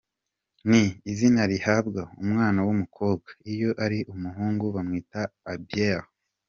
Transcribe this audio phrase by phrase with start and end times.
[0.69, 5.21] Ni izina rihabwa umwana w’umukobwa, iyo ari umuhungu bamwita
[5.53, 6.01] Abiel.